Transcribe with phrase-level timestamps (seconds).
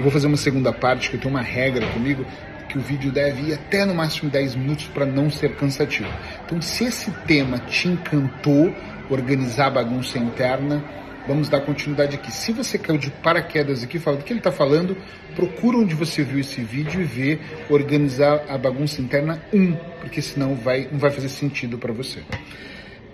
[0.00, 2.24] Eu vou fazer uma segunda parte, que eu tenho uma regra comigo,
[2.70, 6.08] que o vídeo deve ir até no máximo 10 minutos para não ser cansativo.
[6.42, 8.74] Então, se esse tema te encantou,
[9.10, 10.82] organizar a bagunça interna,
[11.28, 12.32] vamos dar continuidade aqui.
[12.32, 14.96] Se você caiu de paraquedas aqui, fala do que ele está falando,
[15.36, 17.38] procura onde você viu esse vídeo e vê
[17.68, 22.22] organizar a bagunça interna 1, porque senão vai, não vai fazer sentido para você.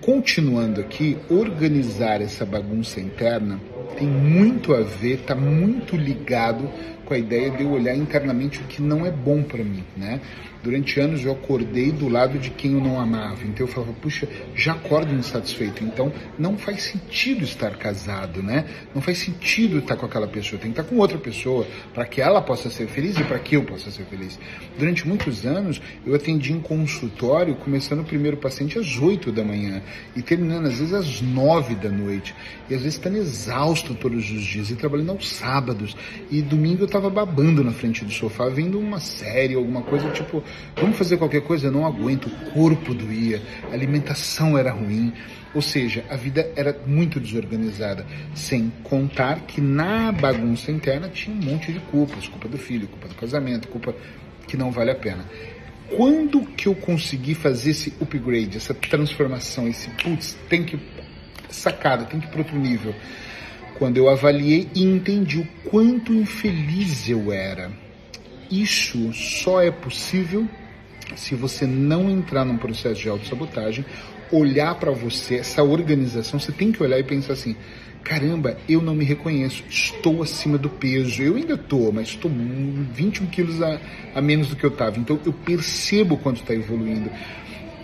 [0.00, 3.60] Continuando aqui, organizar essa bagunça interna
[3.98, 6.70] tem muito a ver, está muito ligado
[7.04, 10.20] com a ideia de eu olhar internamente o que não é bom para mim, né?
[10.62, 14.28] Durante anos eu acordei do lado de quem eu não amava, então eu falava, puxa,
[14.54, 18.66] já acordo insatisfeito, então não faz sentido estar casado, né?
[18.94, 22.20] Não faz sentido estar com aquela pessoa, tem que estar com outra pessoa para que
[22.20, 24.38] ela possa ser feliz e para que eu possa ser feliz.
[24.78, 29.82] Durante muitos anos eu atendi em consultório, começando o primeiro paciente às 8 da manhã
[30.14, 32.34] e terminando às vezes às 9 da noite,
[32.68, 35.96] e às vezes estando exausto todos os dias e trabalhando aos sábados,
[36.30, 40.42] e domingo eu estava babando na frente do sofá vendo uma série, alguma coisa tipo
[40.76, 41.66] Vamos fazer qualquer coisa?
[41.66, 42.26] Eu não aguento.
[42.26, 45.12] O corpo doía, a alimentação era ruim.
[45.54, 48.06] Ou seja, a vida era muito desorganizada.
[48.34, 53.08] Sem contar que na bagunça interna tinha um monte de culpas: culpa do filho, culpa
[53.08, 53.94] do casamento, culpa
[54.46, 55.24] que não vale a pena.
[55.96, 60.78] Quando que eu consegui fazer esse upgrade, essa transformação, esse putz, tem que.
[61.48, 62.94] sacada, tem que ir para outro nível?
[63.76, 67.72] Quando eu avaliei e entendi o quanto infeliz eu era
[68.50, 70.48] isso só é possível
[71.16, 73.84] se você não entrar num processo de autossabotagem,
[74.32, 77.56] olhar para você, essa organização, você tem que olhar e pensar assim:
[78.04, 81.22] caramba, eu não me reconheço, estou acima do peso.
[81.22, 83.80] Eu ainda estou, mas estou 21 quilos a,
[84.14, 84.98] a menos do que eu estava.
[84.98, 87.10] Então eu percebo quanto está evoluindo.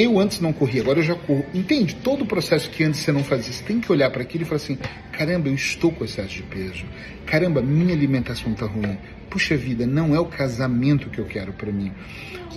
[0.00, 1.44] Eu antes não corria, agora eu já corro.
[1.52, 1.96] Entende?
[1.96, 4.46] Todo o processo que antes você não fazia, você tem que olhar para aquilo e
[4.46, 4.78] falar assim:
[5.10, 6.84] caramba, eu estou com excesso de peso.
[7.26, 8.96] Caramba, minha alimentação está ruim.
[9.28, 11.92] Puxa vida, não é o casamento que eu quero para mim.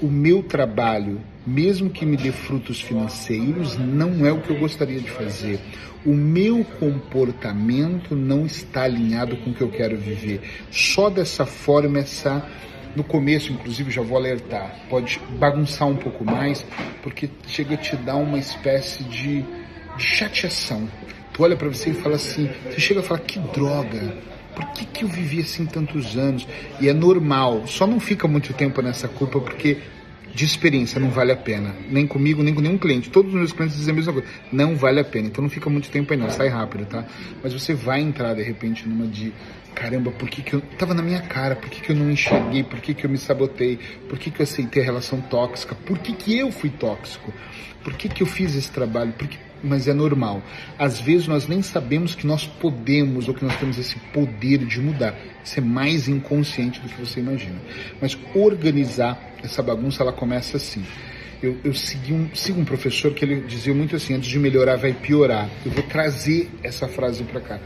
[0.00, 5.00] O meu trabalho, mesmo que me dê frutos financeiros, não é o que eu gostaria
[5.00, 5.58] de fazer.
[6.06, 10.40] O meu comportamento não está alinhado com o que eu quero viver.
[10.70, 12.48] Só dessa forma essa
[12.96, 16.64] no começo, inclusive, já vou alertar, pode bagunçar um pouco mais,
[17.02, 20.88] porque chega a te dar uma espécie de, de chateação.
[21.32, 24.16] Tu olha para você e fala assim, você chega a falar, que droga,
[24.54, 26.46] por que, que eu vivi assim tantos anos?
[26.80, 29.78] E é normal, só não fica muito tempo nessa culpa porque
[30.34, 31.74] de experiência não vale a pena.
[31.88, 33.08] Nem comigo, nem com nenhum cliente.
[33.08, 34.28] Todos os meus clientes dizem a mesma coisa.
[34.50, 35.28] Não vale a pena.
[35.28, 37.04] Então não fica muito tempo aí não, sai rápido, tá?
[37.42, 39.32] Mas você vai entrar de repente numa de
[39.74, 40.60] caramba, por que, que eu.
[40.60, 43.18] Tava na minha cara, por que, que eu não enxerguei, por que, que eu me
[43.18, 43.78] sabotei,
[44.08, 47.32] por que, que eu aceitei a relação tóxica, por que, que eu fui tóxico,
[47.82, 50.42] por que, que eu fiz esse trabalho, por que, mas é normal.
[50.78, 54.80] Às vezes nós nem sabemos que nós podemos ou que nós temos esse poder de
[54.80, 55.14] mudar.
[55.42, 57.56] Isso é mais inconsciente do que você imagina.
[58.00, 60.84] Mas organizar essa bagunça, ela começa assim.
[61.42, 64.76] Eu, eu segui um, sigo um professor que ele dizia muito assim: antes de melhorar,
[64.76, 65.50] vai piorar.
[65.64, 67.60] Eu vou trazer essa frase para cá.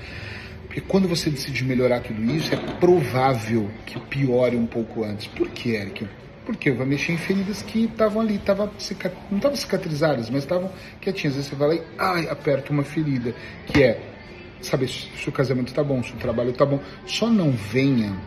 [0.66, 5.26] Porque quando você decide melhorar tudo isso, é provável que piore um pouco antes.
[5.26, 6.06] Por que, Eric?
[6.48, 8.72] Porque vai mexer em feridas que estavam ali, tava,
[9.30, 11.34] não estavam cicatrizadas, mas estavam quietinhas.
[11.34, 13.34] Às vezes você vai lá e ai, aperta uma ferida,
[13.66, 14.00] que é
[14.62, 16.80] saber se o casamento está bom, se o trabalho está bom.
[17.04, 18.18] Só não venha,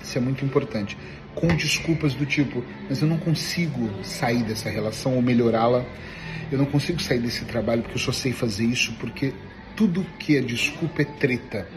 [0.00, 0.96] isso é muito importante,
[1.34, 5.84] com desculpas do tipo, mas eu não consigo sair dessa relação ou melhorá-la,
[6.52, 9.34] eu não consigo sair desse trabalho porque eu só sei fazer isso, porque
[9.78, 11.68] tudo que é desculpa é treta.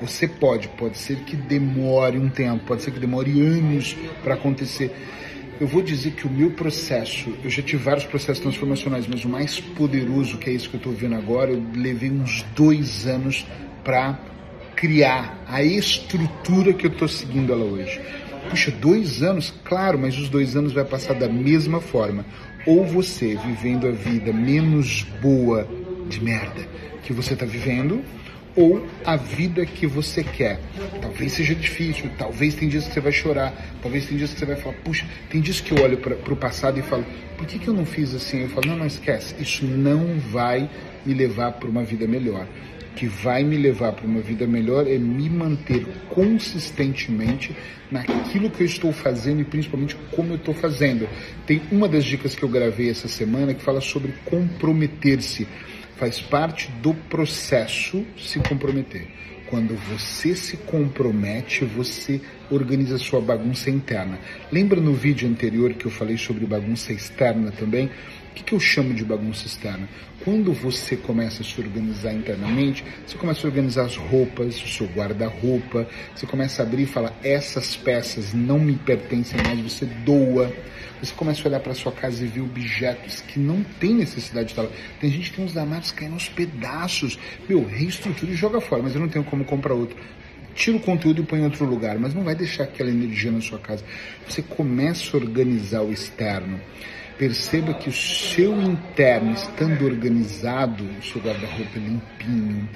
[0.00, 4.94] Você pode, pode ser que demore um tempo, pode ser que demore anos para acontecer.
[5.60, 9.28] Eu vou dizer que o meu processo, eu já tive vários processos transformacionais, mas o
[9.28, 13.44] mais poderoso, que é isso que eu estou vendo agora, eu levei uns dois anos
[13.82, 14.16] para
[14.76, 18.00] criar a estrutura que eu estou seguindo ela hoje.
[18.48, 19.52] Puxa, dois anos?
[19.64, 22.24] Claro, mas os dois anos vai passar da mesma forma.
[22.64, 25.68] Ou você vivendo a vida menos boa
[26.08, 28.04] de merda que você está vivendo,
[28.56, 30.60] ou a vida que você quer.
[31.00, 34.46] Talvez seja difícil, talvez tem dias que você vai chorar, talvez tem dias que você
[34.46, 37.04] vai falar, puxa, tem dias que eu olho para o passado e falo,
[37.36, 38.42] por que, que eu não fiz assim?
[38.42, 40.68] Eu falo, não, não esquece, isso não vai
[41.04, 42.46] me levar para uma vida melhor.
[42.90, 47.56] O que vai me levar para uma vida melhor é me manter consistentemente
[47.90, 51.08] naquilo que eu estou fazendo e principalmente como eu estou fazendo.
[51.46, 55.46] Tem uma das dicas que eu gravei essa semana que fala sobre comprometer-se
[56.00, 59.06] faz parte do processo se comprometer.
[59.50, 64.18] Quando você se compromete, você organiza sua bagunça interna.
[64.50, 67.90] Lembra no vídeo anterior que eu falei sobre bagunça externa também?
[68.30, 69.88] O que, que eu chamo de bagunça externa?
[70.24, 74.86] Quando você começa a se organizar internamente, você começa a organizar as roupas, o seu
[74.86, 80.52] guarda-roupa, você começa a abrir e falar: essas peças não me pertencem mais, você doa.
[81.02, 84.52] Você começa a olhar para sua casa e ver objetos que não tem necessidade de
[84.52, 84.68] estar lá.
[85.00, 87.18] Tem gente que tem uns danados caindo aos pedaços.
[87.48, 89.96] Meu, reestrutura e joga fora, mas eu não tenho como comprar outro
[90.54, 93.40] tira o conteúdo e põe em outro lugar, mas não vai deixar aquela energia na
[93.40, 93.84] sua casa.
[94.28, 96.60] Você começa a organizar o externo.
[97.20, 102.66] Perceba que o seu interno, estando organizado, o seu guarda-roupa é limpinho,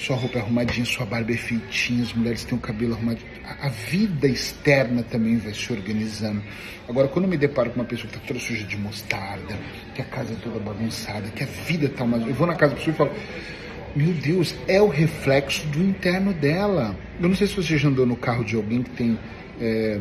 [0.00, 3.28] sua roupa é arrumadinha, sua barba é feitinha, as mulheres têm o cabelo arrumadinho.
[3.44, 6.42] A vida externa também vai se organizando.
[6.88, 9.56] Agora, quando eu me deparo com uma pessoa que está toda suja de mostarda,
[9.94, 12.16] que a casa é toda bagunçada, que a vida está uma.
[12.16, 13.12] Eu vou na casa da pessoa e falo
[13.94, 16.96] meu Deus, é o reflexo do interno dela.
[17.20, 19.16] Eu não sei se você já andou no carro de alguém que tem
[19.60, 19.98] é,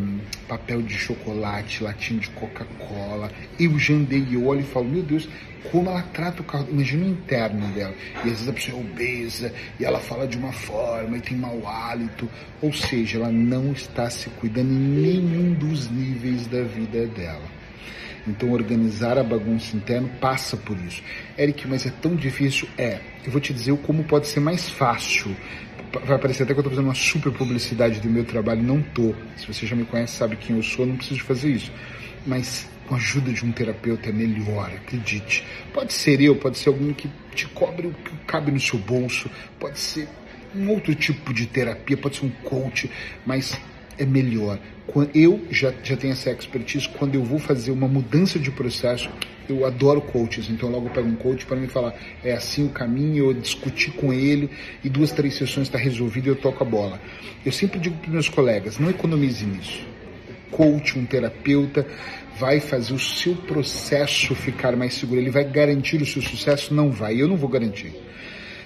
[0.48, 3.32] papel de chocolate, latinha de Coca-Cola.
[3.60, 5.28] Eu já andei e olho e falo, meu Deus,
[5.72, 6.68] como ela trata o carro.
[6.70, 7.94] Imagina o interno dela.
[8.16, 11.38] E às vezes a pessoa é obesa e ela fala de uma forma e tem
[11.38, 12.30] mau hálito.
[12.62, 17.64] Ou seja, ela não está se cuidando em nenhum dos níveis da vida dela.
[18.26, 21.04] Então, organizar a bagunça interna passa por isso.
[21.38, 22.70] Eric, mas é tão difícil?
[22.78, 23.00] É.
[23.26, 25.36] Eu vou te dizer como pode ser mais fácil.
[26.06, 28.64] Vai parecer até que eu estou fazendo uma super publicidade do meu trabalho.
[28.64, 29.14] Não tô.
[29.38, 31.72] Se você já me conhece, sabe quem eu sou, não preciso fazer isso.
[32.26, 35.46] Mas com a ajuda de um terapeuta é melhor, acredite.
[35.74, 39.30] Pode ser eu, pode ser alguém que te cobre o que cabe no seu bolso,
[39.60, 40.08] pode ser
[40.56, 42.90] um outro tipo de terapia, pode ser um coach,
[43.26, 43.60] mas
[43.98, 44.60] é melhor.
[45.14, 49.10] Eu já, já tenho essa expertise quando eu vou fazer uma mudança de processo.
[49.48, 51.94] Eu adoro coaches, então logo eu pego um coach para me falar
[52.24, 54.50] é assim o caminho, eu discutir com ele
[54.84, 57.00] e duas, três sessões está resolvido e eu toco a bola.
[57.46, 59.86] Eu sempre digo para meus colegas, não economize nisso.
[60.52, 61.86] Coach, um terapeuta,
[62.38, 65.20] vai fazer o seu processo ficar mais seguro.
[65.20, 66.74] Ele vai garantir o seu sucesso?
[66.74, 67.94] Não vai, eu não vou garantir.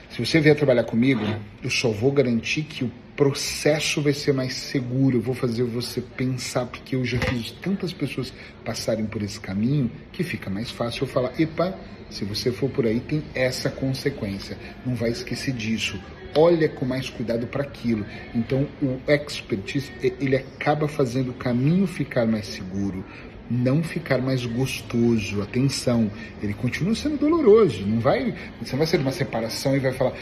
[0.10, 1.24] Se você vier trabalhar comigo,
[1.64, 6.00] eu só vou garantir que o processo vai ser mais seguro, eu vou fazer você
[6.00, 8.32] pensar, porque eu já fiz tantas pessoas
[8.64, 11.78] passarem por esse caminho que fica mais fácil eu falar: epa,
[12.12, 14.56] se você for por aí, tem essa consequência.
[14.86, 16.00] Não vai esquecer disso.
[16.36, 18.06] Olha com mais cuidado para aquilo.
[18.36, 23.04] Então, o expertise, ele acaba fazendo o caminho ficar mais seguro
[23.50, 25.42] não ficar mais gostoso.
[25.42, 26.12] Atenção,
[26.42, 27.86] ele continua sendo doloroso.
[27.86, 30.14] Não vai, você não vai ser uma separação e vai falar,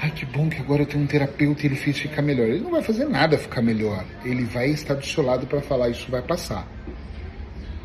[0.00, 2.46] ai que bom que agora eu tenho um terapeuta e ele fez ficar melhor.
[2.48, 4.04] Ele não vai fazer nada ficar melhor.
[4.24, 6.77] Ele vai estar do seu lado para falar isso vai passar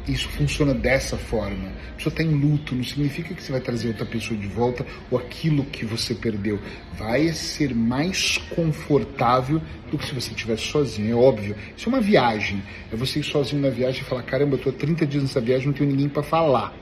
[0.08, 1.70] isso funciona dessa forma.
[1.70, 4.86] A pessoa está em luto, não significa que você vai trazer outra pessoa de volta
[5.10, 6.60] ou aquilo que você perdeu.
[6.98, 11.56] Vai ser mais confortável do que se você estivesse sozinho, é óbvio.
[11.78, 12.62] Isso é uma viagem.
[12.92, 15.68] É você ir sozinho na viagem e falar: caramba, eu estou 30 dias nessa viagem,
[15.68, 16.74] não tenho ninguém para falar.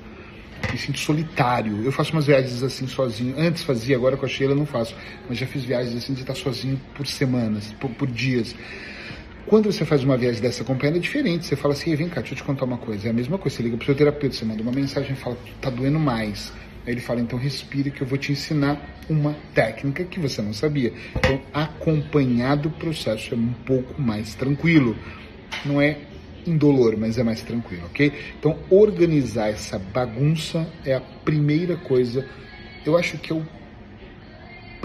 [0.72, 1.84] Me sinto solitário.
[1.84, 3.36] Eu faço umas viagens assim sozinho.
[3.38, 4.96] Antes fazia, agora com a Sheila não faço.
[5.28, 8.56] Mas já fiz viagens assim de estar sozinho por semanas, por, por dias.
[9.46, 11.46] Quando você faz uma viagem dessa acompanhada é diferente.
[11.46, 13.08] Você fala assim, vem cá, deixa eu te contar uma coisa.
[13.08, 15.38] É a mesma coisa, você liga pro seu terapeuta, você manda uma mensagem e fala,
[15.60, 16.54] tá doendo mais.
[16.86, 20.54] Aí ele fala, então respire que eu vou te ensinar uma técnica que você não
[20.54, 20.94] sabia.
[21.16, 24.96] Então, acompanhado o processo é um pouco mais tranquilo.
[25.66, 25.98] Não é
[26.46, 28.12] indolor, mas é mais tranquilo, ok?
[28.40, 32.28] Então, organizar essa bagunça é a primeira coisa,
[32.86, 33.46] eu acho que é o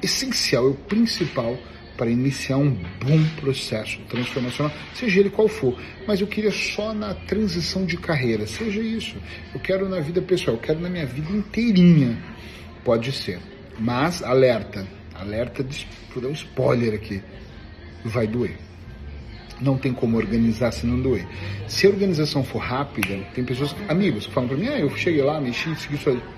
[0.02, 1.56] essencial, é o principal
[1.96, 5.78] para iniciar um bom processo transformacional, seja ele qual for.
[6.06, 9.16] Mas eu queria só na transição de carreira, seja isso.
[9.54, 12.16] Eu quero na vida pessoal, eu quero na minha vida inteirinha.
[12.84, 13.40] Pode ser.
[13.78, 15.64] Mas alerta, alerta,
[16.12, 17.22] vou dar um spoiler aqui.
[18.04, 18.56] Vai doer.
[19.60, 21.26] Não tem como organizar se não doer.
[21.66, 25.22] Se a organização for rápida, tem pessoas, amigos, que falam para mim, ah, eu cheguei
[25.22, 26.35] lá, mexi, segui aí.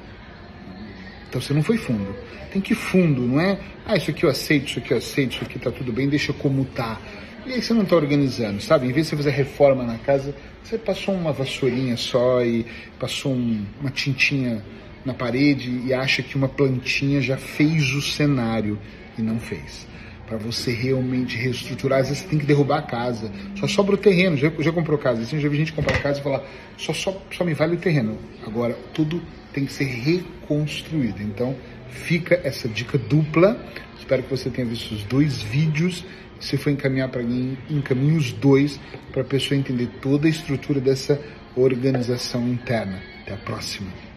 [1.28, 2.14] Então você não foi fundo.
[2.52, 3.58] Tem que ir fundo, não é?
[3.87, 6.32] Ah, isso aqui eu aceito, isso aqui eu aceito, isso aqui tá tudo bem, deixa
[6.32, 6.99] como tá.
[7.47, 8.87] E aí você não está organizando, sabe?
[8.87, 12.66] Em vez de você fazer reforma na casa, você passou uma vassourinha só e
[12.99, 14.62] passou um, uma tintinha
[15.04, 18.78] na parede e acha que uma plantinha já fez o cenário
[19.16, 19.87] e não fez.
[20.28, 23.32] Para você realmente reestruturar, às vezes você tem que derrubar a casa.
[23.56, 24.37] Só sobra o terreno.
[24.37, 25.23] Já, já comprou casa?
[25.23, 26.42] Assim, já vi gente comprar casa e falar:
[26.76, 28.18] só, só, só me vale o terreno.
[28.47, 29.23] Agora, tudo
[29.54, 31.23] tem que ser reconstruído.
[31.23, 31.56] Então,
[31.88, 33.58] fica essa dica dupla.
[33.99, 36.04] Espero que você tenha visto os dois vídeos.
[36.38, 38.78] Se for encaminhar para mim, encaminhe os dois
[39.11, 41.18] para a pessoa entender toda a estrutura dessa
[41.56, 43.02] organização interna.
[43.23, 44.07] Até a próxima.